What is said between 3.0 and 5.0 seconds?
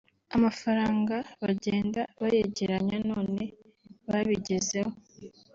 none babigezeho